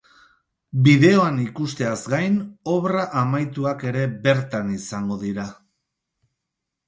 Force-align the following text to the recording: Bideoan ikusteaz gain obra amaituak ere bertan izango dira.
Bideoan 0.85 1.35
ikusteaz 1.41 1.97
gain 2.13 2.39
obra 2.75 3.03
amaituak 3.23 3.85
ere 3.91 4.05
bertan 4.23 4.71
izango 4.79 5.19
dira. 5.25 5.45